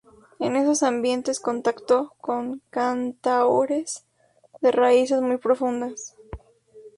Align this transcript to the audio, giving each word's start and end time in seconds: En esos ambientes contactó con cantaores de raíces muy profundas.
En 0.39 0.55
esos 0.55 0.81
ambientes 0.81 1.39
contactó 1.39 2.15
con 2.21 2.59
cantaores 2.71 4.03
de 4.59 4.71
raíces 4.71 5.21
muy 5.21 5.37
profundas. 5.37 6.15